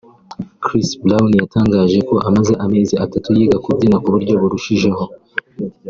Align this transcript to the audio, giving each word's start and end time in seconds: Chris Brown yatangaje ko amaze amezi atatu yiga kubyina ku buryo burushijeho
Chris 0.63 0.89
Brown 1.03 1.31
yatangaje 1.41 1.99
ko 2.09 2.15
amaze 2.27 2.53
amezi 2.65 2.93
atatu 3.05 3.27
yiga 3.37 3.57
kubyina 3.65 3.97
ku 4.03 4.07
buryo 4.13 4.33
burushijeho 4.41 5.03